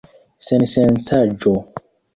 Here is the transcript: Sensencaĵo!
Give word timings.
Sensencaĵo! 0.47 1.57